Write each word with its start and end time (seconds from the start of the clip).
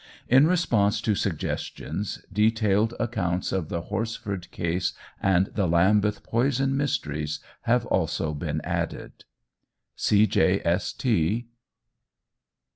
In 0.27 0.47
response 0.47 0.99
to 1.01 1.13
suggestions, 1.13 2.25
detailed 2.33 2.95
accounts 2.99 3.51
of 3.51 3.69
the 3.69 3.83
"Horsford 3.83 4.49
case" 4.49 4.93
and 5.21 5.45
the 5.53 5.67
"Lambeth 5.67 6.23
poison 6.23 6.75
mysteries" 6.75 7.39
have 7.69 7.85
also 7.85 8.33
been 8.33 8.61
added. 8.63 9.25
C. 9.95 10.25
J. 10.25 10.59
S. 10.65 10.91
T. 10.91 11.49